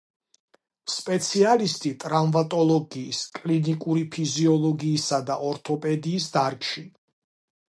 სპეციალისტი 0.93 1.91
ტრავმატოლოგიის, 2.05 3.19
კლინიკური 3.37 4.03
ფიზიოლოგიისა 4.17 5.21
და 5.29 5.39
ორთოპედიის 5.53 6.31
დარგში. 6.39 6.89